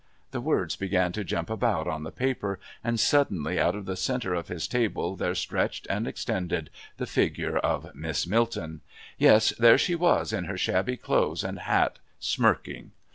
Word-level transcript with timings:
The 0.31 0.41
words 0.41 0.75
began 0.75 1.11
to 1.11 1.23
jump 1.23 1.47
about 1.51 1.87
on 1.87 2.01
the 2.01 2.11
paper, 2.11 2.59
and 2.83 2.99
suddenly 2.99 3.59
out 3.59 3.75
of 3.75 3.85
the 3.85 3.95
centre 3.95 4.33
of 4.33 4.47
his 4.47 4.67
table 4.67 5.15
there 5.15 5.35
stretched 5.35 5.85
and 5.91 6.07
extended 6.07 6.71
the 6.97 7.05
figure 7.05 7.59
of 7.59 7.93
Miss 7.93 8.25
Milton. 8.25 8.81
Yes, 9.19 9.51
there 9.59 9.77
she 9.77 9.93
was 9.93 10.33
in 10.33 10.45
her 10.45 10.57
shabby 10.57 10.97
clothes 10.97 11.43
and 11.43 11.59
hat, 11.59 11.99
smirking.... 12.19 12.93